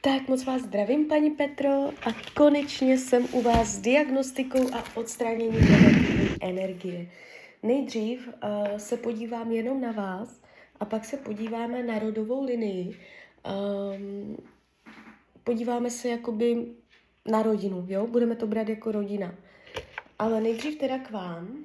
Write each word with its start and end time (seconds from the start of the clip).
Tak 0.00 0.28
moc 0.28 0.44
vás 0.44 0.62
zdravím, 0.62 1.08
paní 1.08 1.30
Petro, 1.30 1.88
a 1.88 2.12
konečně 2.34 2.98
jsem 2.98 3.26
u 3.32 3.42
vás 3.42 3.68
s 3.68 3.78
diagnostikou 3.78 4.74
a 4.74 4.84
odstraněním 4.96 5.70
negativní 5.70 6.28
energie. 6.40 7.10
Nejdřív 7.62 8.28
uh, 8.28 8.76
se 8.76 8.96
podívám 8.96 9.52
jenom 9.52 9.80
na 9.80 9.92
vás 9.92 10.42
a 10.80 10.84
pak 10.84 11.04
se 11.04 11.16
podíváme 11.16 11.82
na 11.82 11.98
rodovou 11.98 12.44
linii. 12.44 13.00
Um, 13.96 14.36
podíváme 15.44 15.90
se 15.90 16.08
jakoby 16.08 16.66
na 17.30 17.42
rodinu, 17.42 17.86
jo? 17.88 18.06
Budeme 18.06 18.36
to 18.36 18.46
brát 18.46 18.68
jako 18.68 18.92
rodina. 18.92 19.34
Ale 20.18 20.40
nejdřív 20.40 20.78
teda 20.78 20.98
k 20.98 21.10
vám. 21.10 21.64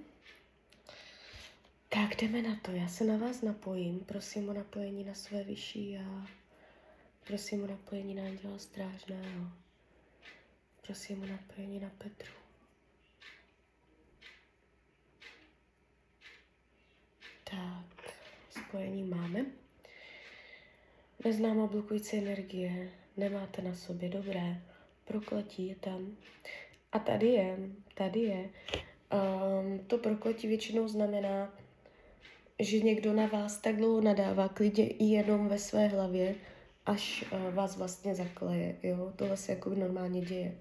Tak 1.90 2.22
jdeme 2.22 2.42
na 2.42 2.58
to. 2.62 2.72
Já 2.72 2.88
se 2.88 3.04
na 3.04 3.18
vás 3.18 3.42
napojím. 3.42 4.00
Prosím 4.00 4.50
o 4.50 4.54
napojení 4.54 5.04
na 5.04 5.14
své 5.14 5.44
vyšší 5.44 5.92
já. 5.92 6.28
Prosím 7.28 7.64
o 7.64 7.68
napojení 7.68 8.16
na 8.16 8.24
Anděla 8.24 8.58
Strážného. 8.58 9.48
Prosím 10.86 11.23
o 11.23 11.26
napojení 11.26 11.80
na 11.80 11.91
Petru. 11.98 12.34
Tak, 17.44 18.13
spojení 18.49 19.04
máme. 19.04 19.46
Neznámá 21.26 21.68
blokující 21.68 22.18
energie, 22.18 22.91
nemáte 23.18 23.62
na 23.62 23.76
sobě, 23.76 24.10
dobré. 24.10 24.62
Prokletí 25.05 25.68
je 25.68 25.76
tam. 25.76 26.18
A 26.91 26.99
tady 26.99 27.27
je, 27.27 27.58
tady 27.96 28.20
je. 28.20 28.49
Um, 29.13 29.80
to 29.80 29.98
prokletí 29.98 30.48
většinou 30.48 30.88
znamená, 30.88 31.54
že 32.60 32.80
někdo 32.80 33.13
na 33.13 33.27
vás 33.27 33.58
tak 33.58 33.76
dlouho 33.76 34.02
nadává, 34.02 34.49
klidně 34.49 34.88
i 34.88 35.04
jenom 35.04 35.48
ve 35.48 35.60
své 35.60 35.88
hlavě, 35.88 36.35
až 36.86 37.26
uh, 37.32 37.54
vás 37.54 37.78
vlastně 37.78 38.16
zakleje, 38.16 38.76
jo. 38.84 39.14
Tohle 39.16 39.38
se 39.38 39.52
jako 39.52 39.70
normálně 39.70 40.22
děje. 40.22 40.55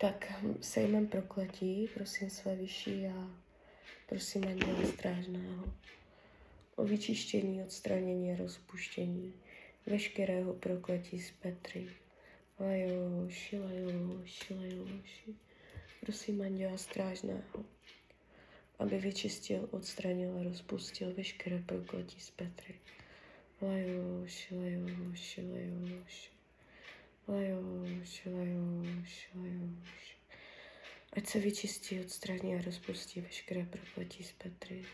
Tak 0.00 0.32
sejmem 0.60 1.06
prokletí, 1.06 1.88
prosím 1.94 2.30
své 2.30 2.56
vyšší 2.56 3.06
a 3.06 3.30
prosím 4.08 4.44
Anděla 4.48 4.86
Strážného 4.92 5.64
o 6.76 6.84
vyčištění, 6.84 7.62
odstranění 7.62 8.32
a 8.32 8.36
rozpuštění 8.36 9.34
veškerého 9.86 10.54
prokletí 10.54 11.20
z 11.20 11.30
Petry. 11.30 11.88
Lajoši, 12.60 13.58
lajoši, 13.58 14.54
lajoši. 14.54 15.34
Prosím 16.00 16.42
Anděla 16.42 16.76
Strážného, 16.76 17.64
aby 18.78 18.98
vyčistil, 18.98 19.68
odstranil 19.70 20.38
a 20.40 20.42
rozpustil 20.42 21.14
veškeré 21.14 21.58
prokletí 21.58 22.20
z 22.20 22.30
Petry. 22.30 22.74
Ať 31.12 31.26
se 31.26 31.38
vyčistí, 31.38 32.00
odstraní 32.00 32.54
a 32.54 32.62
rozpustí 32.62 33.20
veškeré 33.20 33.66
prokletí 33.66 34.24
z 34.24 34.32
Petry. 34.32 34.84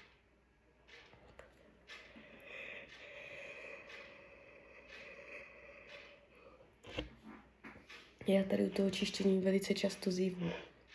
Já 8.27 8.45
tady 8.45 8.65
u 8.65 8.71
toho 8.71 8.91
čištění 8.91 9.41
velice 9.41 9.75
často 9.75 10.11
zívu, 10.11 10.51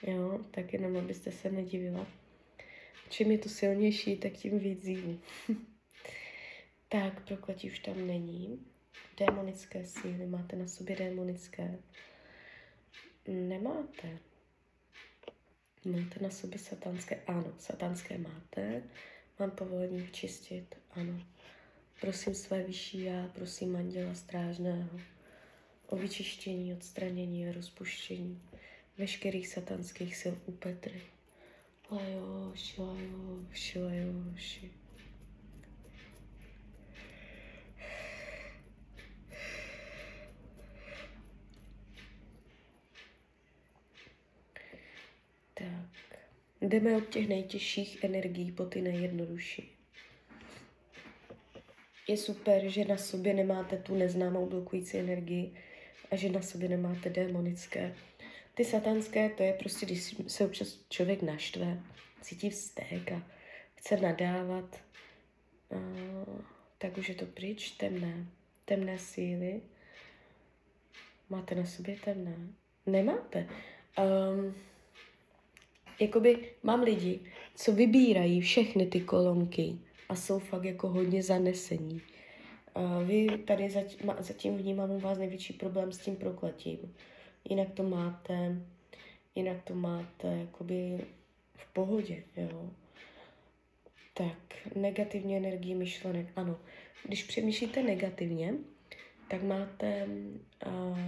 jo, 0.07 0.39
tak 0.51 0.73
jenom 0.73 0.97
abyste 0.97 1.31
se 1.31 1.51
nedivila. 1.51 2.07
Čím 3.09 3.31
je 3.31 3.37
to 3.37 3.49
silnější, 3.49 4.17
tak 4.17 4.33
tím 4.33 4.59
víc 4.59 4.83
zívu. 4.83 5.19
tak, 6.89 7.25
prokletí 7.28 7.72
už 7.72 7.80
tam 7.80 8.08
není. 8.08 8.66
Démonické 9.17 9.86
síly, 9.86 10.25
máte 10.25 10.55
na 10.55 10.67
sobě 10.67 10.95
démonické? 10.95 11.78
Nemáte. 13.28 14.19
Máte 15.86 16.19
na 16.22 16.30
sobě 16.30 16.59
satanské? 16.59 17.22
Ano, 17.28 17.53
satanské 17.57 18.18
máte. 18.18 18.84
Mám 19.40 19.51
povolení 19.51 20.01
vyčistit? 20.01 20.78
Ano. 20.91 21.22
Prosím 22.01 22.35
své 22.35 22.63
vyšší 22.63 23.03
já, 23.03 23.28
prosím 23.28 23.75
anděla 23.75 24.13
strážného 24.13 25.00
o 25.88 25.95
vyčištění, 25.95 26.74
odstranění 26.74 27.47
a 27.47 27.51
rozpuštění 27.51 28.41
veškerých 28.97 29.47
satanských 29.47 30.16
sil 30.22 30.35
u 30.45 30.51
Petry. 30.51 31.01
Lajoši, 31.91 32.81
lajoši, 32.81 33.79
lajoši. 33.79 34.72
Tak, 45.53 46.19
jdeme 46.69 46.97
od 46.97 47.09
těch 47.09 47.27
nejtěžších 47.27 48.03
energií 48.03 48.51
po 48.51 48.65
ty 48.65 48.81
nejjednodušší. 48.81 49.71
Je 52.07 52.17
super, 52.17 52.69
že 52.69 52.85
na 52.85 52.97
sobě 52.97 53.33
nemáte 53.33 53.77
tu 53.77 53.95
neznámou 53.95 54.45
blokující 54.45 54.97
energii, 54.97 55.53
a 56.11 56.15
že 56.15 56.29
na 56.29 56.41
sobě 56.41 56.69
nemáte 56.69 57.09
démonické. 57.09 57.95
Ty 58.53 58.65
satanské, 58.65 59.29
to 59.29 59.43
je 59.43 59.53
prostě, 59.53 59.85
když 59.85 60.15
se 60.27 60.45
občas 60.45 60.79
člověk 60.89 61.21
naštve, 61.21 61.79
cítí 62.21 62.49
vztek 62.49 63.11
a 63.11 63.23
chce 63.75 63.97
nadávat, 63.97 64.81
uh, 65.69 66.39
tak 66.77 66.97
už 66.97 67.09
je 67.09 67.15
to 67.15 67.25
pryč, 67.25 67.71
temné, 67.71 68.25
temné 68.65 68.99
síly. 68.99 69.61
Máte 71.29 71.55
na 71.55 71.65
sobě 71.65 71.95
temné? 72.05 72.35
Nemáte. 72.85 73.47
Um, 73.99 74.55
jakoby 76.00 76.51
mám 76.63 76.81
lidi, 76.81 77.19
co 77.56 77.72
vybírají 77.72 78.41
všechny 78.41 78.85
ty 78.85 79.01
kolonky 79.01 79.75
a 80.09 80.16
jsou 80.16 80.39
fakt 80.39 80.63
jako 80.63 80.89
hodně 80.89 81.23
zanesení. 81.23 82.01
Vy 83.06 83.28
tady 83.38 83.69
zatím 84.19 84.57
vnímám 84.57 84.91
u 84.91 85.00
vás 85.00 85.17
největší 85.17 85.53
problém 85.53 85.91
s 85.91 85.97
tím 85.97 86.16
prokletím. 86.16 86.95
Jinak 87.50 87.72
to 87.73 87.83
máte, 87.83 88.61
jinak 89.35 89.63
to 89.63 89.75
máte 89.75 90.28
jakoby 90.28 91.06
v 91.56 91.73
pohodě, 91.73 92.23
jo. 92.38 92.69
Tak, 94.13 94.38
negativní 94.75 95.38
energie 95.38 95.75
myšlenek, 95.75 96.27
ano. 96.35 96.59
Když 97.07 97.23
přemýšlíte 97.23 97.83
negativně, 97.83 98.53
tak 99.27 99.44
máte, 99.44 100.07
uh, 100.67 101.00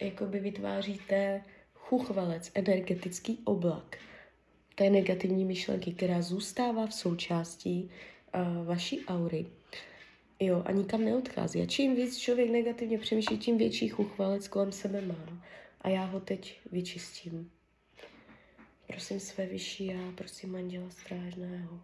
jakoby 0.00 0.40
vytváříte 0.40 1.42
chuchvalec, 1.88 2.50
energetický 2.54 3.38
oblak 3.44 3.98
té 4.74 4.90
negativní 4.90 5.44
myšlenky, 5.44 5.92
která 5.92 6.22
zůstává 6.22 6.86
v 6.86 6.94
součástí 6.94 7.90
uh, 8.34 8.66
vaší 8.66 9.06
aury 9.06 9.46
Jo, 10.40 10.62
a 10.66 10.72
nikam 10.72 11.04
neodchází. 11.04 11.62
A 11.62 11.66
čím 11.66 11.96
víc 11.96 12.18
člověk 12.18 12.50
negativně 12.50 12.98
přemýšlí, 12.98 13.38
tím 13.38 13.58
větší 13.58 13.88
chuchvalec 13.88 14.48
kolem 14.48 14.72
sebe 14.72 15.00
má. 15.00 15.42
A 15.80 15.88
já 15.88 16.04
ho 16.04 16.20
teď 16.20 16.60
vyčistím. 16.72 17.50
Prosím 18.86 19.20
své 19.20 19.46
vyšší 19.46 19.86
já, 19.86 20.12
prosím 20.14 20.56
Anděla 20.56 20.90
Strážného 20.90 21.80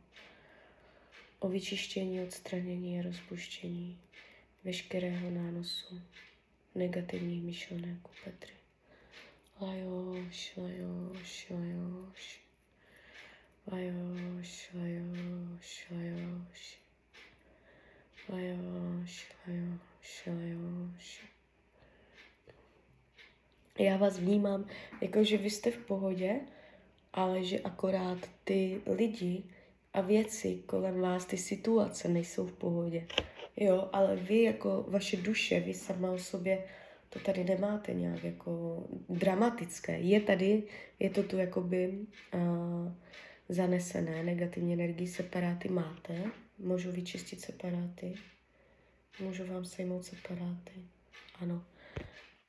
o 1.39 1.49
vyčištění, 1.49 2.23
odstranění 2.23 3.01
a 3.01 3.03
rozpuštění 3.03 3.99
veškerého 4.65 5.31
nánosu 5.31 6.01
negativních 6.75 7.43
myšlenek 7.43 8.09
u 8.09 8.11
Petry. 8.25 8.64
Já 23.79 23.97
vás 23.97 24.19
vnímám, 24.19 24.67
jako 25.01 25.25
že 25.25 25.37
vy 25.37 25.51
jste 25.51 25.71
v 25.71 25.79
pohodě, 25.79 26.41
ale 27.13 27.45
že 27.45 27.61
akorát 27.61 28.19
ty 28.45 28.81
lidi 28.87 29.43
a 29.93 30.01
věci 30.01 30.63
kolem 30.67 31.01
vás, 31.01 31.25
ty 31.25 31.37
situace 31.37 32.09
nejsou 32.09 32.47
v 32.47 32.53
pohodě. 32.53 33.07
Jo, 33.57 33.89
ale 33.93 34.17
vy 34.17 34.43
jako 34.43 34.85
vaše 34.89 35.17
duše, 35.17 35.61
vy 35.61 35.75
sama 35.75 36.11
o 36.11 36.19
sobě 36.19 36.65
to 37.15 37.21
tady 37.21 37.45
nemáte 37.45 37.95
nějak 37.95 38.25
jako 38.25 38.85
dramatické. 39.09 39.99
Je 39.99 40.21
tady, 40.21 40.63
je 40.99 41.11
to 41.11 41.23
tu 41.23 41.37
jakoby 41.37 41.99
uh, 42.35 42.93
zanesené, 43.49 44.23
negativní 44.23 44.73
energii 44.73 45.09
separáty 45.09 45.69
máte, 45.69 46.25
Můžu 46.59 46.93
vyčistit 46.93 47.41
separáty. 47.41 48.15
Můžu 49.21 49.47
vám 49.47 49.65
sejmout 49.65 50.05
separáty. 50.05 50.73
Ano. 51.41 51.65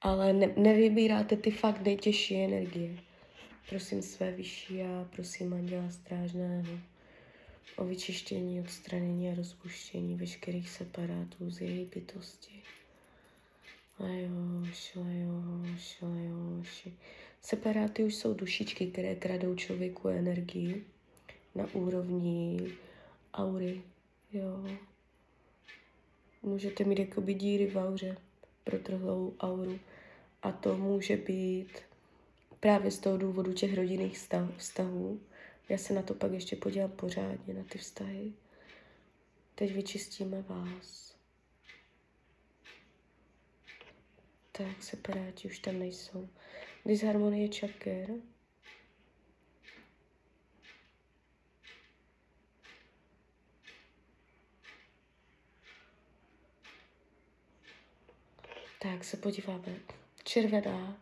Ale 0.01 0.33
ne, 0.33 0.53
nevybíráte 0.57 1.37
ty 1.37 1.51
fakt 1.51 1.81
nejtěžší 1.81 2.43
energie. 2.43 2.97
Prosím 3.69 4.01
své 4.01 4.31
vyšší 4.31 4.81
a 4.81 5.07
prosím 5.15 5.53
Anděla 5.53 5.89
Strážného 5.89 6.79
o 7.75 7.85
vyčištění, 7.85 8.61
odstranění 8.61 9.29
a 9.29 9.35
rozpuštění 9.35 10.15
veškerých 10.15 10.69
separátů 10.69 11.49
z 11.49 11.61
její 11.61 11.85
bytosti. 11.95 12.61
Lajoš, 13.99 14.95
lajoš, 14.95 16.01
lajoš. 16.01 16.87
Separáty 17.41 18.03
už 18.03 18.15
jsou 18.15 18.33
dušičky, 18.33 18.87
které 18.87 19.15
kradou 19.15 19.55
člověku 19.55 20.07
energii 20.07 20.83
na 21.55 21.73
úrovni 21.73 22.59
aury. 23.33 23.81
Jo. 24.33 24.67
Můžete 26.43 26.83
mít 26.83 26.99
jakoby 26.99 27.33
díry 27.33 27.67
v 27.67 27.75
auře, 27.75 28.17
protrhlou 28.63 29.35
auru. 29.39 29.79
A 30.41 30.51
to 30.51 30.77
může 30.77 31.17
být 31.17 31.79
právě 32.59 32.91
z 32.91 32.99
toho 32.99 33.17
důvodu 33.17 33.53
těch 33.53 33.73
rodinných 33.73 34.19
vztahů. 34.57 35.19
Já 35.69 35.77
se 35.77 35.93
na 35.93 36.01
to 36.01 36.13
pak 36.13 36.31
ještě 36.31 36.55
podívám 36.55 36.91
pořádně, 36.91 37.53
na 37.53 37.63
ty 37.63 37.77
vztahy. 37.77 38.33
Teď 39.55 39.73
vyčistíme 39.73 40.41
vás. 40.41 41.14
Tak, 44.57 44.83
separáti 44.83 45.47
už 45.47 45.59
tam 45.59 45.79
nejsou. 45.79 46.29
Disharmonie 46.85 47.49
čaker. 47.49 48.09
Tak 58.79 59.03
se 59.03 59.17
podíváme. 59.17 59.75
Červená. 60.23 60.97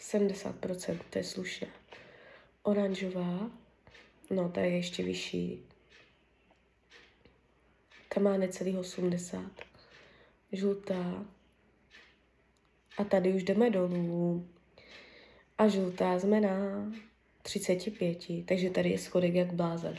70%, 0.00 1.00
to 1.10 1.18
je 1.18 1.24
slušné. 1.24 1.68
Oranžová, 2.62 3.50
no 4.30 4.48
ta 4.48 4.60
je 4.60 4.76
ještě 4.76 5.02
vyšší. 5.02 5.62
Ta 8.14 8.20
má 8.20 8.36
necelých 8.36 8.78
80. 8.78 9.71
Žlutá. 10.52 11.24
A 12.98 13.04
tady 13.04 13.32
už 13.32 13.42
jdeme 13.42 13.70
dolů. 13.70 14.48
A 15.58 15.68
žlutá 15.68 16.18
jsme 16.18 16.40
na 16.40 16.50
35, 17.42 18.18
takže 18.44 18.70
tady 18.70 18.90
je 18.90 18.98
schodek 18.98 19.34
jak 19.34 19.52
blázen. 19.52 19.98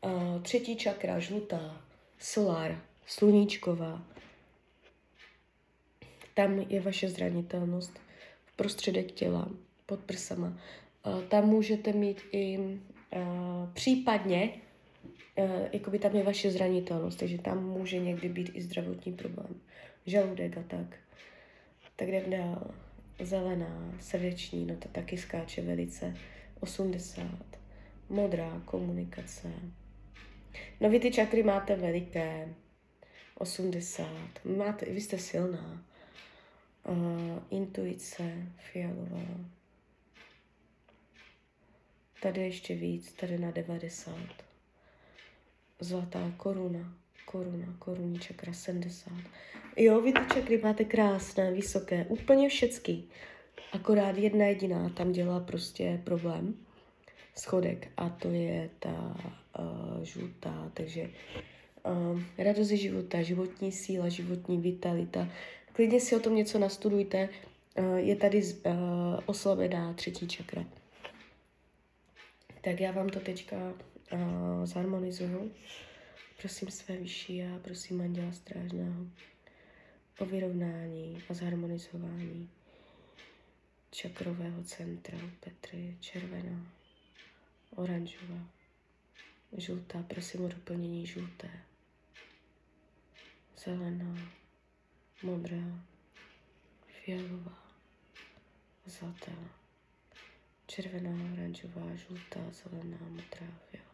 Uh, 0.00 0.42
třetí 0.42 0.76
čakra, 0.76 1.18
žlutá, 1.18 1.84
solar, 2.18 2.82
sluníčková. 3.06 4.02
Tam 6.34 6.58
je 6.58 6.80
vaše 6.80 7.08
zranitelnost 7.08 7.98
v 8.44 8.56
prostředek 8.56 9.12
těla, 9.12 9.48
pod 9.86 10.00
prsama. 10.00 10.58
Uh, 11.06 11.22
tam 11.22 11.46
můžete 11.46 11.92
mít 11.92 12.22
i 12.32 12.58
uh, 12.58 13.72
případně, 13.72 14.60
jakoby 15.72 15.98
tam 15.98 16.16
je 16.16 16.22
vaše 16.22 16.50
zranitelnost, 16.50 17.18
takže 17.18 17.38
tam 17.38 17.64
může 17.64 17.98
někdy 17.98 18.28
být 18.28 18.50
i 18.54 18.62
zdravotní 18.62 19.12
problém. 19.12 19.60
Žaludek 20.06 20.58
a 20.58 20.62
tak. 20.62 20.96
Tak 21.96 22.08
jdem 22.08 22.30
dál. 22.30 22.70
Zelená, 23.20 23.94
srdeční, 24.00 24.66
no 24.66 24.76
to 24.76 24.88
taky 24.88 25.18
skáče 25.18 25.62
velice. 25.62 26.14
80. 26.60 27.24
Modrá, 28.08 28.62
komunikace. 28.64 29.52
No 30.80 30.90
vy 30.90 31.00
ty 31.00 31.10
čakry 31.10 31.42
máte 31.42 31.76
veliké. 31.76 32.48
80. 33.38 34.06
Máte, 34.44 34.86
vy 34.86 35.00
jste 35.00 35.18
silná. 35.18 35.84
Uh, 36.88 37.38
intuice, 37.50 38.32
fialová. 38.72 39.26
Tady 42.22 42.40
ještě 42.40 42.74
víc, 42.74 43.12
tady 43.12 43.38
na 43.38 43.50
90. 43.50 44.45
Zlatá 45.80 46.32
koruna, 46.36 46.94
koruna, 47.24 47.76
koruní 47.78 48.18
čakra 48.18 48.52
70. 48.52 49.12
Jo, 49.76 50.00
vy 50.00 50.12
ty 50.12 50.34
čakry 50.34 50.58
máte 50.58 50.84
krásné, 50.84 51.52
vysoké, 51.52 52.04
úplně 52.08 52.48
všecky. 52.48 53.02
Akorát 53.72 54.16
jedna 54.16 54.44
jediná 54.46 54.88
tam 54.88 55.12
dělá 55.12 55.40
prostě 55.40 56.00
problém, 56.04 56.54
schodek, 57.34 57.88
a 57.96 58.08
to 58.08 58.28
je 58.28 58.70
ta 58.78 59.16
uh, 59.58 60.02
žlutá, 60.02 60.70
takže 60.74 61.10
uh, 61.82 62.20
radost 62.38 62.68
života, 62.68 63.22
životní 63.22 63.72
síla, 63.72 64.08
životní 64.08 64.58
vitalita. 64.58 65.28
Klidně 65.72 66.00
si 66.00 66.16
o 66.16 66.20
tom 66.20 66.34
něco 66.34 66.58
nastudujte. 66.58 67.28
Uh, 67.78 67.96
je 67.96 68.16
tady 68.16 68.42
uh, 68.42 68.72
oslabená 69.26 69.92
třetí 69.92 70.28
čakra. 70.28 70.64
Tak 72.60 72.80
já 72.80 72.92
vám 72.92 73.08
to 73.08 73.20
teďka 73.20 73.56
uh, 74.12 74.66
zharmonizuju. 74.66 75.52
Prosím 76.38 76.70
své 76.70 76.96
vyšší 76.96 77.42
a 77.42 77.58
prosím 77.62 78.00
Anděla 78.00 78.32
Strážného 78.32 79.06
o 80.18 80.24
vyrovnání 80.24 81.22
a 81.30 81.34
zharmonizování 81.34 82.50
čakrového 83.90 84.62
centra 84.64 85.18
Petry, 85.40 85.96
červená, 86.00 86.72
oranžová, 87.76 88.48
žlutá, 89.56 90.02
prosím 90.02 90.44
o 90.44 90.48
doplnění 90.48 91.06
žluté, 91.06 91.50
zelená, 93.64 94.16
modrá, 95.22 95.84
fialová, 96.86 97.66
zlatá, 98.86 99.32
červená, 100.66 101.32
oranžová, 101.32 101.94
žlutá, 101.94 102.40
zelená, 102.50 102.98
modrá, 103.00 103.46
fialová. 103.70 103.85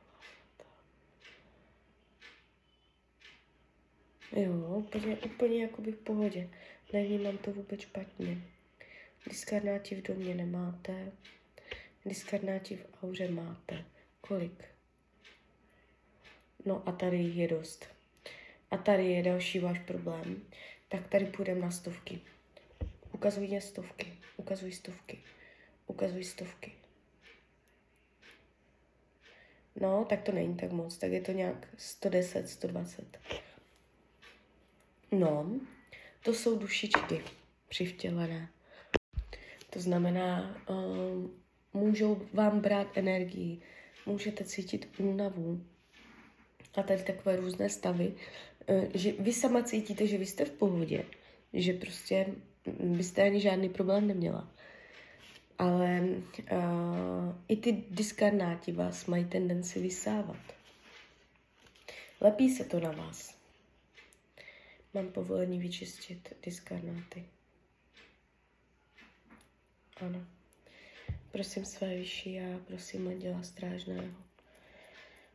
Jo, 4.36 4.52
úplně, 4.52 5.16
úplně 5.16 5.62
jakoby 5.62 5.92
v 5.92 5.96
pohodě. 5.96 6.48
Nevnímám 6.92 7.38
to 7.38 7.52
vůbec 7.52 7.80
špatně. 7.80 8.38
Diskarnáti 9.28 9.94
v 9.94 10.02
domě 10.02 10.34
nemáte. 10.34 11.12
Diskarnáti 12.04 12.76
v 12.76 12.86
auře 13.02 13.28
máte. 13.28 13.84
Kolik? 14.20 14.64
No 16.64 16.88
a 16.88 16.92
tady 16.92 17.22
je 17.22 17.48
dost. 17.48 17.86
A 18.70 18.76
tady 18.76 19.10
je 19.10 19.22
další 19.22 19.58
váš 19.58 19.78
problém. 19.78 20.42
Tak 20.88 21.08
tady 21.08 21.26
půjdeme 21.26 21.60
na 21.60 21.70
stovky. 21.70 22.20
Ukazuj 23.12 23.48
mě 23.48 23.60
stovky. 23.60 24.12
Ukazuj 24.36 24.72
stovky. 24.72 25.18
Ukazuj 25.86 26.24
stovky. 26.24 26.72
No, 29.80 30.04
tak 30.04 30.22
to 30.22 30.32
není 30.32 30.56
tak 30.56 30.72
moc. 30.72 30.96
Tak 30.96 31.12
je 31.12 31.20
to 31.20 31.32
nějak 31.32 31.68
110, 31.78 32.48
120. 32.48 33.18
No, 35.12 35.60
to 36.24 36.34
jsou 36.34 36.58
dušičky 36.58 37.22
přivtělené. 37.68 38.48
To 39.70 39.80
znamená, 39.80 40.56
um, 40.68 41.30
můžou 41.72 42.22
vám 42.32 42.60
brát 42.60 42.96
energii, 42.96 43.60
můžete 44.06 44.44
cítit 44.44 44.88
únavu 44.98 45.64
a 46.74 46.82
tady 46.82 47.02
takové 47.02 47.36
různé 47.36 47.68
stavy, 47.68 48.14
uh, 48.66 48.84
že 48.94 49.12
vy 49.12 49.32
sama 49.32 49.62
cítíte, 49.62 50.06
že 50.06 50.18
vy 50.18 50.26
jste 50.26 50.44
v 50.44 50.52
pohodě, 50.52 51.04
že 51.52 51.72
prostě 51.72 52.26
byste 52.80 53.22
ani 53.22 53.40
žádný 53.40 53.68
problém 53.68 54.06
neměla. 54.06 54.48
Ale 55.58 56.00
uh, 56.00 57.34
i 57.48 57.56
ty 57.56 57.84
diskarnáti 57.90 58.72
vás 58.72 59.06
mají 59.06 59.24
tendenci 59.24 59.80
vysávat. 59.80 60.40
Lepí 62.20 62.50
se 62.50 62.64
to 62.64 62.80
na 62.80 62.90
vás. 62.90 63.41
Mám 64.94 65.12
povolení 65.12 65.58
vyčistit 65.58 66.32
diskarnáty. 66.42 67.24
Ano. 69.96 70.26
Prosím 71.32 71.64
své 71.64 71.96
vyšší 71.96 72.40
a 72.40 72.58
prosím 72.66 73.08
Anděla 73.08 73.42
Strážného 73.42 74.14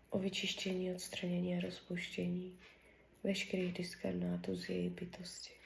o 0.09 0.19
vyčištění, 0.19 0.91
odstranění 0.91 1.57
a 1.57 1.61
rozpuštění 1.61 2.59
veškerých 3.23 3.73
diskarnátů 3.73 4.55
z 4.55 4.69
její 4.69 4.89
bytosti. 4.89 5.57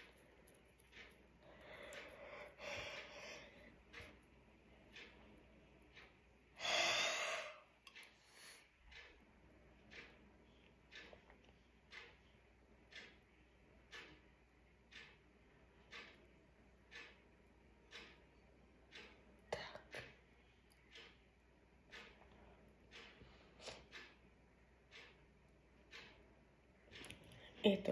Je 27.63 27.77
to. 27.77 27.91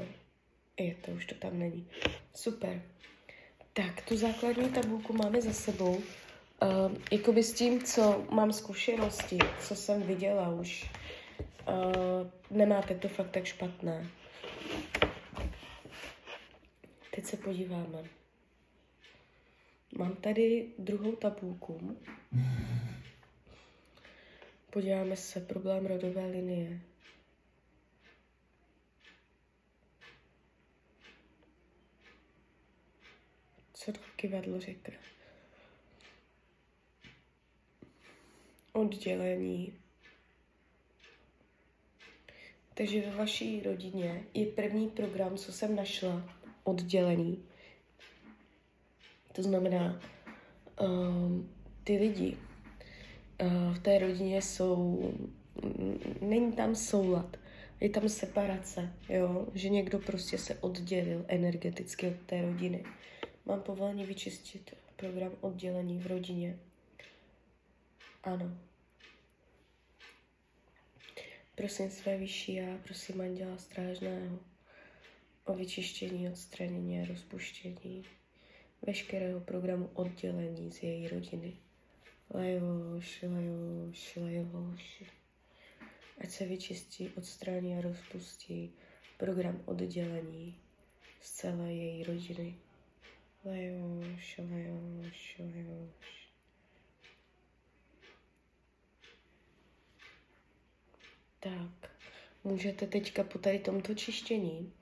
Je 0.77 0.95
to, 0.95 1.11
už 1.11 1.25
to 1.25 1.28
tam 1.39 1.59
není. 1.59 1.87
Super. 2.35 2.81
Tak, 3.73 4.01
tu 4.01 4.17
základní 4.17 4.69
tabulku 4.69 5.13
máme 5.13 5.41
za 5.41 5.53
sebou. 5.53 5.95
Uh, 5.95 6.01
jakoby 7.11 7.43
s 7.43 7.53
tím, 7.53 7.83
co 7.83 8.25
mám 8.29 8.53
zkušenosti, 8.53 9.37
co 9.67 9.75
jsem 9.75 10.03
viděla 10.03 10.49
už, 10.49 10.91
uh, 11.67 12.57
nemáte 12.57 12.95
to 12.95 13.07
fakt 13.07 13.31
tak 13.31 13.45
špatné. 13.45 14.07
Teď 17.15 17.25
se 17.25 17.37
podíváme. 17.37 18.03
Mám 19.97 20.15
tady 20.15 20.67
druhou 20.77 21.11
tabulku. 21.11 21.97
Podíváme 24.69 25.15
se, 25.15 25.39
problém 25.39 25.85
rodové 25.85 26.25
linie. 26.25 26.79
Kivadlo 34.15 34.59
řekne? 34.59 34.97
Oddělení. 38.73 39.73
Takže 42.73 43.01
ve 43.01 43.15
vaší 43.15 43.63
rodině 43.63 44.23
je 44.33 44.45
první 44.45 44.89
program, 44.89 45.37
co 45.37 45.51
jsem 45.51 45.75
našla, 45.75 46.35
oddělení. 46.63 47.43
To 49.31 49.43
znamená, 49.43 50.01
um, 50.81 51.53
ty 51.83 51.97
lidi 51.97 52.37
uh, 53.41 53.75
v 53.75 53.79
té 53.79 53.99
rodině 53.99 54.41
jsou, 54.41 55.13
není 56.21 56.53
tam 56.53 56.75
soulad, 56.75 57.37
je 57.79 57.89
tam 57.89 58.09
separace, 58.09 58.93
jo? 59.09 59.47
že 59.53 59.69
někdo 59.69 59.99
prostě 59.99 60.37
se 60.37 60.55
oddělil 60.55 61.25
energeticky 61.27 62.07
od 62.07 62.19
té 62.25 62.41
rodiny. 62.41 62.83
Mám 63.45 63.61
povolení 63.61 64.05
vyčistit 64.05 64.75
program 64.95 65.31
oddělení 65.41 65.99
v 65.99 66.07
rodině. 66.07 66.59
Ano. 68.23 68.57
Prosím 71.55 71.89
své 71.89 72.17
vyšší 72.17 72.53
já, 72.53 72.77
prosím 72.83 73.21
Anděla 73.21 73.57
Strážného 73.57 74.39
o 75.45 75.53
vyčištění, 75.53 76.29
odstranění 76.29 77.01
a 77.01 77.05
rozpuštění 77.05 78.05
veškerého 78.81 79.39
programu 79.39 79.89
oddělení 79.93 80.71
z 80.71 80.83
její 80.83 81.07
rodiny. 81.07 81.53
Lajoš, 82.33 83.23
lajoš, 83.23 84.15
lajoš. 84.15 85.03
Ať 86.17 86.29
se 86.29 86.45
vyčistí, 86.45 87.09
odstraní 87.09 87.77
a 87.77 87.81
rozpustí 87.81 88.73
program 89.17 89.61
oddělení 89.65 90.57
z 91.21 91.31
celé 91.31 91.73
její 91.73 92.03
rodiny. 92.03 92.55
Lajoš, 93.45 94.37
lajoš, 94.37 95.35
lajoš. 95.39 96.29
Tak, 101.39 101.91
můžete 102.43 102.87
teďka 102.87 103.23
po 103.23 103.39
tady 103.39 103.59
tomto 103.59 103.95
čištění 103.95 104.73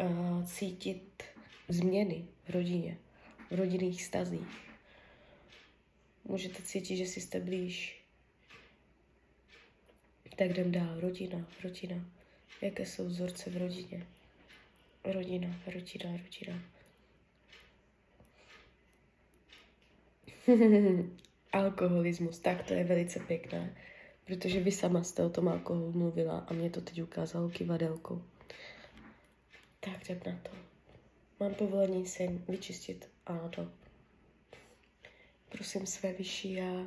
uh, 0.00 0.44
cítit 0.44 1.22
změny 1.68 2.24
v 2.44 2.50
rodině, 2.50 2.98
v 3.50 3.54
rodinných 3.54 4.04
stazích. 4.04 4.68
Můžete 6.24 6.62
cítit, 6.62 6.96
že 6.96 7.06
si 7.06 7.20
jste 7.20 7.40
blíž. 7.40 8.04
Tak 10.36 10.50
jdem 10.50 10.72
dál. 10.72 11.00
Rodina, 11.00 11.46
rodina. 11.64 12.04
Jaké 12.62 12.86
jsou 12.86 13.06
vzorce 13.06 13.50
v 13.50 13.56
rodině? 13.56 14.06
Rodina, 15.04 15.60
rodina, 15.66 16.16
rodina. 16.16 16.77
Alkoholismus, 21.52 22.38
tak 22.38 22.62
to 22.62 22.74
je 22.74 22.84
velice 22.84 23.20
pěkné, 23.20 23.76
protože 24.24 24.60
vy 24.60 24.72
sama 24.72 25.02
jste 25.02 25.24
o 25.24 25.30
tom 25.30 25.48
alkoholu 25.48 25.92
mluvila 25.92 26.38
a 26.38 26.52
mě 26.52 26.70
to 26.70 26.80
teď 26.80 27.02
ukázalo 27.02 27.48
kivadelkou. 27.48 28.22
Tak 29.80 30.04
jdem 30.10 30.20
na 30.26 30.40
to. 30.42 30.50
Mám 31.40 31.54
povolení 31.54 32.06
se 32.06 32.26
vyčistit 32.48 33.08
to. 33.50 33.68
Prosím 35.48 35.86
své 35.86 36.12
vyšší 36.12 36.52
já, 36.52 36.86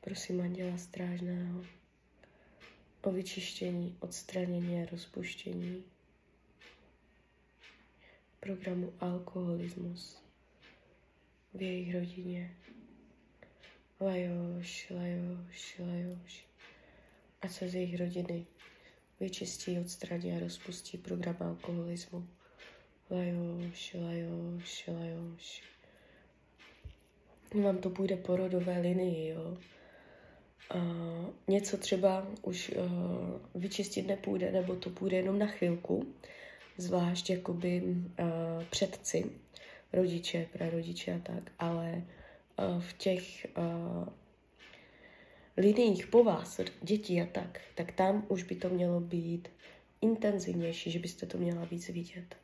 prosím 0.00 0.40
Anděla 0.40 0.78
Strážného 0.78 1.64
o 3.02 3.12
vyčištění, 3.12 3.96
odstranění 4.00 4.82
a 4.82 4.90
rozpuštění 4.90 5.84
programu 8.40 8.92
alkoholismus 9.00 10.27
v 11.54 11.62
jejich 11.62 11.94
rodině. 11.94 12.56
Lajoš, 14.00 14.90
lajoš, 14.90 15.78
lajoš. 15.78 16.46
A 17.42 17.48
se 17.48 17.68
z 17.68 17.74
jejich 17.74 18.00
rodiny 18.00 18.46
vyčistí, 19.20 19.78
odstraní 19.78 20.32
a 20.32 20.40
rozpustí 20.40 20.98
program 20.98 21.36
alkoholismu. 21.40 22.28
Lajoš, 23.10 23.94
lajoš, 23.94 24.86
lajoš. 24.86 25.62
Vám 27.64 27.78
to 27.78 27.90
půjde 27.90 28.16
po 28.16 28.36
rodové 28.36 28.80
linii, 28.80 29.28
jo. 29.28 29.58
A 30.70 30.78
něco 31.48 31.76
třeba 31.76 32.26
už 32.42 32.70
uh, 32.76 33.62
vyčistit 33.62 34.06
nepůjde, 34.06 34.52
nebo 34.52 34.76
to 34.76 34.90
půjde 34.90 35.16
jenom 35.16 35.38
na 35.38 35.46
chvilku, 35.46 36.14
zvlášť 36.76 37.30
jakoby 37.30 37.82
uh, 37.82 38.64
předci, 38.70 39.30
rodiče, 39.92 40.48
prarodiče 40.52 41.14
a 41.14 41.18
tak, 41.18 41.52
ale 41.58 42.02
uh, 42.58 42.82
v 42.82 42.92
těch 42.92 43.46
uh, 43.58 44.08
liniích 45.56 46.06
po 46.06 46.24
vás, 46.24 46.60
dětí 46.82 47.20
a 47.20 47.26
tak, 47.26 47.60
tak 47.74 47.92
tam 47.92 48.26
už 48.28 48.42
by 48.42 48.54
to 48.54 48.68
mělo 48.68 49.00
být 49.00 49.48
intenzivnější, 50.00 50.90
že 50.90 50.98
byste 50.98 51.26
to 51.26 51.38
měla 51.38 51.64
víc 51.64 51.88
vidět. 51.88 52.36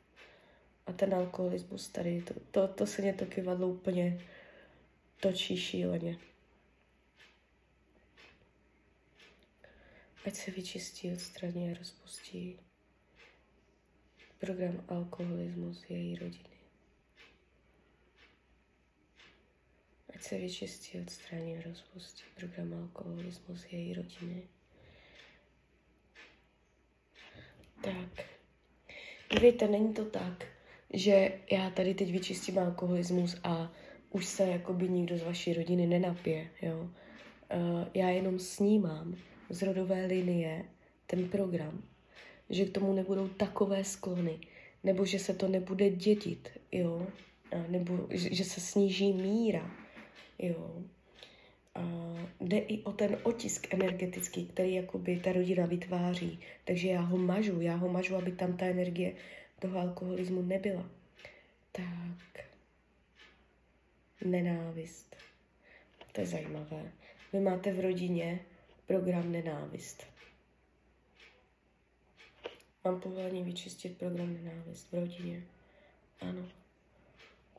A 0.87 0.93
ten 0.93 1.15
alkoholismus 1.15 1.89
tady, 1.89 2.23
to, 2.23 2.35
to, 2.51 2.69
to 2.69 2.87
se 2.87 3.03
mě 3.03 3.13
to 3.13 3.27
kivadlo 3.27 3.69
úplně 3.69 4.21
točí 5.21 5.57
šíleně. 5.57 6.19
Ať 10.27 10.35
se 10.35 10.51
vyčistí, 10.51 11.13
odstraní 11.13 11.71
a 11.71 11.79
rozpustí 11.79 12.59
program 14.39 14.85
alkoholismus 14.89 15.85
její 15.89 16.17
rodiny. 16.17 16.54
Ať 20.15 20.23
se 20.23 20.39
vyčistí, 20.39 21.01
odstraní 21.01 21.57
a 21.57 21.63
rozpustí 21.69 22.23
program 22.37 22.75
alkoholismus 22.75 23.67
její 23.73 23.95
rodiny. 23.95 24.43
Tak. 27.81 28.25
Víte, 29.41 29.69
není 29.69 29.95
to 29.95 30.05
tak, 30.05 30.47
že 30.93 31.33
já 31.51 31.71
tady 31.71 31.95
teď 31.95 32.13
vyčistím 32.13 32.59
alkoholismus 32.59 33.37
a 33.43 33.73
už 34.11 34.27
se 34.27 34.43
jakoby 34.43 34.89
nikdo 34.89 35.19
z 35.19 35.23
vaší 35.23 35.55
rodiny 35.55 35.87
nenapije, 35.87 36.51
jo. 36.63 36.81
Uh, 37.55 37.85
já 37.95 38.09
jenom 38.09 38.39
snímám 38.39 39.17
z 39.51 39.63
rodové 39.63 40.07
linie 40.07 40.65
ten 41.07 41.29
program, 41.29 41.83
že 42.51 42.65
k 42.65 42.73
tomu 42.73 42.93
nebudou 42.93 43.29
takové 43.29 43.85
sklony, 43.85 44.39
nebo 44.85 45.07
že 45.07 45.19
se 45.19 45.35
to 45.35 45.49
nebude 45.49 45.91
dědit, 45.91 46.49
jo, 46.73 47.07
nebo 47.69 48.07
že 48.11 48.45
se 48.45 48.61
sníží 48.61 49.13
míra, 49.13 49.84
jo. 50.39 50.83
A 51.75 51.81
jde 52.41 52.59
i 52.59 52.83
o 52.83 52.93
ten 52.93 53.19
otisk 53.23 53.75
energetický, 53.75 54.47
který 54.47 54.75
jakoby 54.75 55.21
ta 55.21 55.33
rodina 55.33 55.67
vytváří. 55.67 56.39
Takže 56.65 56.89
já 56.89 57.01
ho 57.01 57.19
mažu, 57.19 57.61
já 57.61 57.77
ho 57.77 57.89
mažu, 57.89 58.17
aby 58.17 58.33
tam 58.33 58.57
ta 58.57 58.67
energie 58.67 59.15
toho 59.59 59.79
alkoholismu 59.79 60.43
nebyla. 60.43 60.91
Tak 61.73 62.45
nenávist. 64.25 65.17
To 66.13 66.21
je 66.21 66.27
zajímavé. 66.27 66.93
Vy 67.33 67.41
máte 67.41 67.73
v 67.73 67.81
rodině 67.81 68.41
program 68.87 69.33
nenávist. 69.33 70.07
Mám 72.85 73.01
povolení 73.01 73.43
vyčistit 73.43 73.99
program 73.99 74.35
nenávist 74.35 74.93
v 74.93 74.95
rodině. 74.95 75.43
Ano. 76.21 76.49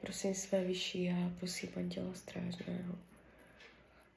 Prosím 0.05 0.35
své 0.35 0.63
vyšší 0.63 1.03
já, 1.03 1.31
prosím 1.39 1.69
Anděla 1.75 2.13
Strážného 2.13 2.95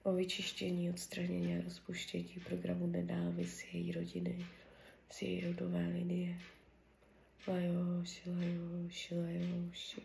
o 0.02 0.12
vyčištění, 0.12 0.90
odstranění 0.90 1.56
a 1.56 1.64
rozpuštění 1.64 2.36
programu 2.48 2.86
nenávist 2.86 3.64
její 3.72 3.92
rodiny, 3.92 4.46
z 5.10 5.22
její 5.22 5.46
rodové 5.46 5.86
linie. 5.86 6.38
Lajoš, 7.46 8.22
lajoš, 8.26 9.10
lajoš. 9.10 10.00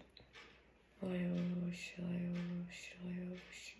Lajoš, 1.01 1.93
lajoš, 1.97 2.95
lajoš. 3.05 3.77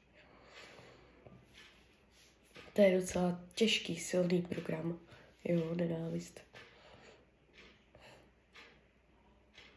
To 2.74 2.82
je 2.82 3.00
docela 3.00 3.42
těžký, 3.56 3.98
silný 3.98 4.42
program. 4.42 5.00
Jo, 5.44 5.76
nenávist. 5.76 6.40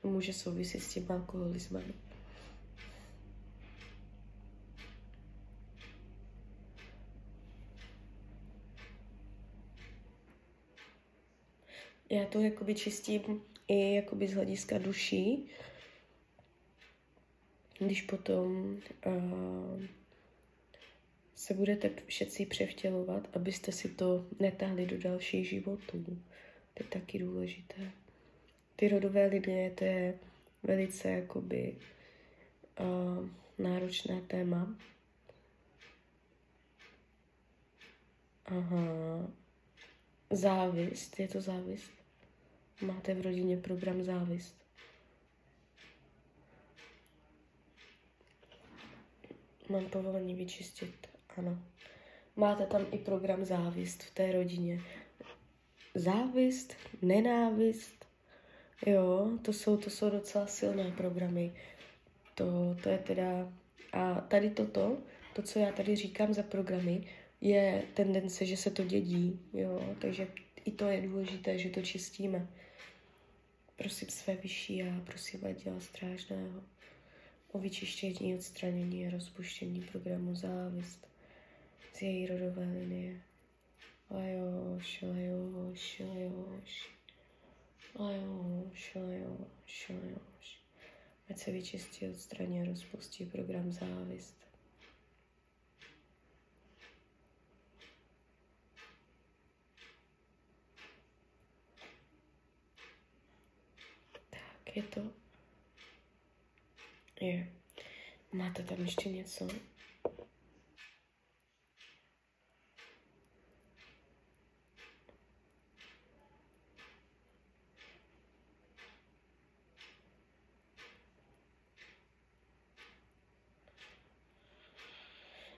Může 0.02 0.32
souviset 0.32 0.82
s 0.82 0.94
tím 0.94 1.12
alkoholismem. 1.12 2.05
Já 12.10 12.24
to 12.24 12.40
jakoby 12.40 12.74
čistím 12.74 13.42
i 13.68 13.94
jakoby 13.94 14.28
z 14.28 14.34
hlediska 14.34 14.78
duší, 14.78 15.50
když 17.78 18.02
potom 18.02 18.78
uh, 19.06 19.82
se 21.34 21.54
budete 21.54 21.90
všetci 22.06 22.46
převtělovat, 22.46 23.36
abyste 23.36 23.72
si 23.72 23.88
to 23.88 24.26
netáhli 24.40 24.86
do 24.86 24.98
dalších 24.98 25.48
životů. 25.48 26.04
To 26.74 26.82
je 26.82 26.86
taky 26.88 27.18
důležité. 27.18 27.90
Ty 28.76 28.88
rodové 28.88 29.26
linie, 29.26 29.70
to 29.70 29.84
je 29.84 30.18
velice 30.62 31.08
jakoby 31.08 31.76
uh, 32.80 33.28
náročné 33.58 34.20
téma. 34.20 34.76
Aha. 38.46 39.45
Závist, 40.30 41.20
je 41.20 41.28
to 41.28 41.40
závist? 41.40 41.90
Máte 42.80 43.14
v 43.14 43.20
rodině 43.20 43.56
program 43.56 44.02
závist? 44.02 44.56
Mám 49.68 49.86
povolení 49.86 50.34
vyčistit, 50.34 51.06
ano. 51.36 51.58
Máte 52.36 52.66
tam 52.66 52.86
i 52.92 52.98
program 52.98 53.44
závist 53.44 54.02
v 54.02 54.14
té 54.14 54.32
rodině. 54.32 54.80
Závist, 55.94 56.74
nenávist, 57.02 58.06
jo, 58.86 59.30
to 59.42 59.52
jsou, 59.52 59.76
to 59.76 59.90
jsou 59.90 60.10
docela 60.10 60.46
silné 60.46 60.90
programy. 60.90 61.54
To, 62.34 62.76
to 62.82 62.88
je 62.88 62.98
teda, 62.98 63.52
a 63.92 64.20
tady 64.20 64.50
toto, 64.50 64.98
to, 65.32 65.42
co 65.42 65.58
já 65.58 65.72
tady 65.72 65.96
říkám 65.96 66.34
za 66.34 66.42
programy, 66.42 67.08
je 67.40 67.84
tendence, 67.94 68.46
že 68.46 68.56
se 68.56 68.70
to 68.70 68.84
dědí, 68.84 69.40
jo, 69.52 69.96
takže 70.00 70.28
i 70.64 70.70
to 70.70 70.84
je 70.84 71.00
důležité, 71.02 71.58
že 71.58 71.70
to 71.70 71.82
čistíme. 71.82 72.48
Prosím 73.76 74.08
své 74.08 74.36
vyšší 74.36 74.82
a 74.82 75.00
prosím 75.06 75.40
dělá 75.64 75.80
strážného 75.80 76.62
o 77.52 77.58
vyčištění, 77.58 78.34
odstranění 78.34 79.06
a 79.06 79.10
rozpuštění 79.10 79.80
programu 79.80 80.34
závist 80.34 81.06
z 81.94 82.02
její 82.02 82.26
rodové 82.26 82.62
linie. 82.62 83.20
Lajoš, 84.10 85.02
lajoš, 85.02 86.00
lajoš, 86.00 86.90
lajoš, 87.98 88.94
lajoš, 88.94 89.88
lajoš. 89.88 90.60
Ať 91.30 91.38
se 91.38 91.50
vyčistí, 91.50 92.08
odstraní 92.08 92.62
a 92.62 92.64
rozpustí 92.64 93.26
program 93.26 93.72
závist. 93.72 94.36
Tak 104.30 104.65
je 104.76 104.82
to 104.82 105.00
je. 107.20 107.52
Máte 108.32 108.62
tam 108.62 108.80
ještě 108.80 109.08
něco? 109.08 109.48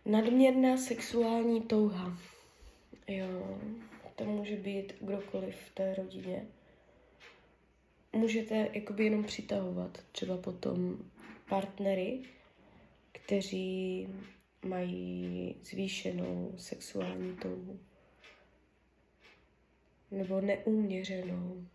Nadměrná 0.04 0.76
sexuální 0.76 1.62
touha. 1.62 2.18
Jo, 3.06 3.60
to 4.16 4.24
může 4.24 4.56
být 4.56 4.92
kdokoliv 5.00 5.56
v 5.56 5.74
té 5.74 5.94
rodině. 5.94 6.46
Můžete 8.12 8.68
jakoby 8.72 9.04
jenom 9.04 9.24
přitahovat 9.24 10.04
třeba 10.12 10.36
potom 10.36 11.10
partnery, 11.48 12.22
kteří 13.12 14.08
mají 14.64 15.56
zvýšenou 15.62 16.54
sexuální 16.56 17.36
touhu 17.36 17.80
nebo 20.10 20.40
neuměřenou. 20.40 21.66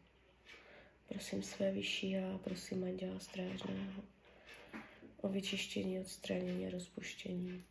Prosím 1.08 1.44
své 1.44 1.72
vyšší 1.72 2.18
a 2.18 2.40
prosím 2.44 2.84
Anděla 2.84 3.20
Strážného 3.20 4.04
o 5.22 5.30
vyčištění, 5.30 6.00
odstranění 6.00 6.68
a 6.68 6.70
rozpuštění 6.70 7.64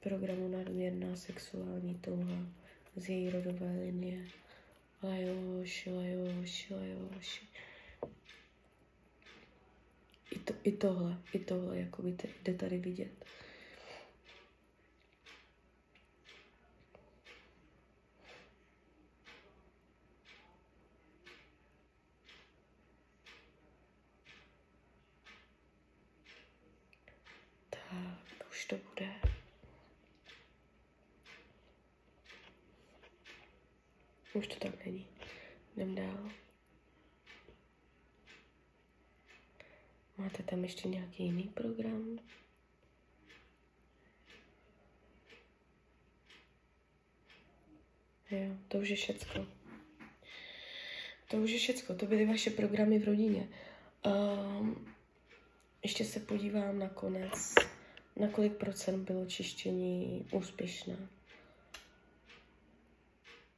programu 0.00 0.48
nadměrná 0.48 1.16
sexuální 1.16 1.94
touha 1.94 2.46
z 2.96 3.08
její 3.08 3.30
rodové 3.30 3.76
linie. 3.80 4.26
Lajoši, 5.02 5.90
lajoši, 5.90 6.74
lajoši 6.74 7.46
i, 10.30 10.38
to, 10.38 10.54
i 10.62 10.72
tohle, 10.72 11.22
i 11.32 11.38
tohle, 11.38 11.78
jako 11.78 12.02
by 12.02 12.16
jde 12.42 12.54
tady 12.54 12.78
vidět. 12.78 13.24
Tak, 27.70 28.48
už 28.50 28.64
to 28.66 28.76
bude. 28.76 29.14
Už 34.34 34.46
to 34.46 34.54
tak 34.54 34.86
není. 34.86 35.06
Jdem 35.76 35.94
dál. 35.94 36.43
Máte 40.34 40.50
tam 40.50 40.64
ještě 40.64 40.88
nějaký 40.88 41.24
jiný 41.24 41.42
program? 41.42 42.18
Jo, 48.30 48.56
to 48.68 48.78
už 48.78 48.88
je 48.88 48.96
všecko. 48.96 49.46
To 51.30 51.36
už 51.36 51.50
je 51.50 51.58
všecko. 51.58 51.94
To 51.94 52.06
byly 52.06 52.26
vaše 52.26 52.50
programy 52.50 52.98
v 52.98 53.04
rodině. 53.04 53.48
Um, 54.06 54.94
ještě 55.82 56.04
se 56.04 56.20
podívám 56.20 56.78
na 56.78 56.88
konec, 56.88 57.54
na 58.16 58.28
kolik 58.28 58.52
procent 58.56 59.04
bylo 59.04 59.26
čištění 59.26 60.26
úspěšné. 60.32 60.96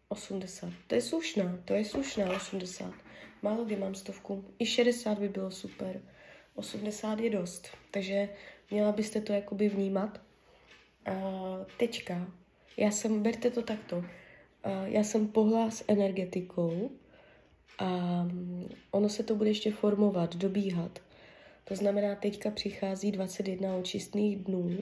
80. 0.09 0.73
To 0.87 0.95
je 0.95 1.03
slušná, 1.03 1.59
to 1.65 1.75
je 1.75 1.85
slušná 1.85 2.33
80. 2.37 2.95
Málo 3.43 3.65
kdy 3.65 3.77
mám 3.77 3.95
stovku. 3.95 4.55
I 4.59 4.67
60 4.67 5.19
by 5.19 5.29
bylo 5.29 5.51
super. 5.51 6.16
80 6.57 7.21
je 7.21 7.31
dost, 7.31 7.69
takže 7.91 8.29
měla 8.71 8.93
byste 8.93 9.21
to 9.21 9.33
jakoby 9.33 9.69
vnímat. 9.69 10.21
A 11.07 11.21
teďka, 11.79 12.33
já 12.77 12.91
jsem, 12.91 13.23
berte 13.23 13.51
to 13.51 13.63
takto, 13.63 14.05
a 14.65 14.87
já 14.87 15.05
jsem 15.05 15.29
pohla 15.29 15.71
s 15.71 15.85
energetikou 15.89 16.91
a 17.79 18.23
ono 18.91 19.09
se 19.09 19.23
to 19.23 19.35
bude 19.35 19.51
ještě 19.51 19.71
formovat, 19.71 20.37
dobíhat. 20.37 20.99
To 21.65 21.77
znamená, 21.77 22.15
teďka 22.15 22.51
přichází 22.51 23.13
21 23.13 23.77
očistných 23.77 24.37
dnů, 24.37 24.79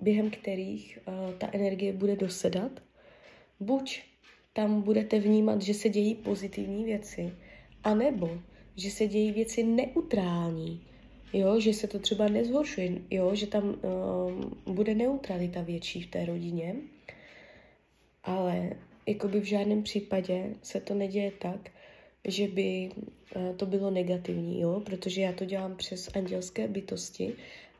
během 0.00 0.30
kterých 0.30 0.98
uh, 1.06 1.34
ta 1.34 1.48
energie 1.52 1.92
bude 1.92 2.16
dosedat. 2.16 2.72
Buď 3.60 4.02
tam 4.52 4.82
budete 4.82 5.20
vnímat, 5.20 5.62
že 5.62 5.74
se 5.74 5.88
dějí 5.88 6.14
pozitivní 6.14 6.84
věci, 6.84 7.32
anebo 7.84 8.38
že 8.76 8.90
se 8.90 9.06
dějí 9.06 9.32
věci 9.32 9.62
neutrální, 9.62 10.86
jo, 11.32 11.60
že 11.60 11.74
se 11.74 11.86
to 11.86 11.98
třeba 11.98 12.28
nezhoršuje, 12.28 12.92
jo, 13.10 13.34
že 13.34 13.46
tam 13.46 13.68
uh, 13.68 14.74
bude 14.74 14.94
neutralita 14.94 15.62
větší 15.62 16.02
v 16.02 16.10
té 16.10 16.26
rodině, 16.26 16.76
ale 18.24 18.70
jakoby 19.06 19.40
v 19.40 19.44
žádném 19.44 19.82
případě 19.82 20.54
se 20.62 20.80
to 20.80 20.94
neděje 20.94 21.32
tak, 21.38 21.70
že 22.24 22.48
by 22.48 22.90
uh, 23.36 23.56
to 23.56 23.66
bylo 23.66 23.90
negativní, 23.90 24.60
jo, 24.60 24.82
protože 24.86 25.20
já 25.20 25.32
to 25.32 25.44
dělám 25.44 25.76
přes 25.76 26.10
andělské 26.14 26.68
bytosti 26.68 27.34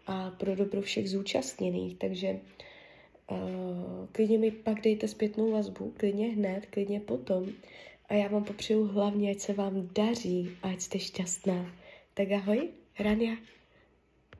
a 0.07 0.31
pro 0.31 0.57
dobro 0.57 0.83
všech 0.83 1.11
zúčastněných, 1.11 1.99
takže 1.99 2.41
uh, 3.31 3.39
klidně 4.13 4.39
mi 4.39 4.51
pak 4.51 4.81
dejte 4.81 5.09
zpětnou 5.09 5.51
vazbu, 5.51 5.93
klidně 5.97 6.29
hned, 6.29 6.67
klidně 6.67 7.01
potom 7.01 7.49
a 8.09 8.15
já 8.15 8.29
vám 8.29 8.45
popřeju 8.45 8.85
hlavně, 8.85 9.31
ať 9.31 9.39
se 9.39 9.53
vám 9.53 9.89
daří 9.95 10.51
a 10.63 10.69
ať 10.69 10.81
jste 10.81 10.99
šťastná. 10.99 11.75
Tak 12.15 12.33
ahoj. 12.33 12.82
Ucrania 13.03 13.37